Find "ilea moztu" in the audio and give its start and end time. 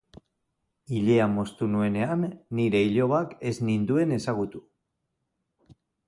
0.99-1.67